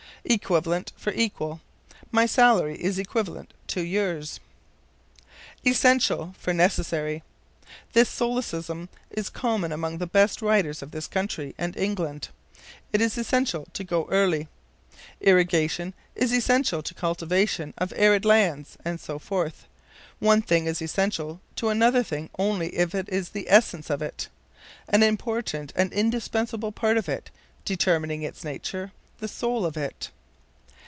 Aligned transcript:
Equivalent 0.23 0.93
for 0.97 1.11
Equal. 1.13 1.61
"My 2.11 2.27
salary 2.27 2.75
is 2.79 2.99
equivalent 2.99 3.55
to 3.69 3.81
yours." 3.81 4.39
Essential 5.65 6.35
for 6.37 6.53
Necessary. 6.53 7.23
This 7.93 8.07
solecism 8.07 8.87
is 9.09 9.31
common 9.31 9.71
among 9.71 9.97
the 9.97 10.05
best 10.05 10.39
writers 10.43 10.83
of 10.83 10.91
this 10.91 11.07
country 11.07 11.55
and 11.57 11.75
England. 11.75 12.27
"It 12.93 13.01
is 13.01 13.17
essential 13.17 13.65
to 13.73 13.83
go 13.83 14.07
early"; 14.11 14.47
"Irrigation 15.21 15.95
is 16.15 16.31
essential 16.31 16.83
to 16.83 16.93
cultivation 16.93 17.73
of 17.79 17.91
arid 17.95 18.23
lands," 18.23 18.77
and 18.85 18.99
so 19.01 19.17
forth. 19.17 19.65
One 20.19 20.43
thing 20.43 20.67
is 20.67 20.83
essential 20.83 21.41
to 21.55 21.69
another 21.69 22.03
thing 22.03 22.29
only 22.37 22.75
if 22.75 22.93
it 22.93 23.09
is 23.09 23.27
of 23.29 23.33
the 23.33 23.49
essence 23.49 23.89
of 23.89 24.03
it 24.03 24.27
an 24.87 25.01
important 25.01 25.73
and 25.75 25.91
indispensable 25.91 26.71
part 26.71 26.97
of 26.97 27.09
it, 27.09 27.31
determining 27.65 28.21
its 28.21 28.43
nature; 28.43 28.91
the 29.19 29.27
soul 29.27 29.67
of 29.67 29.77
it. 29.77 30.09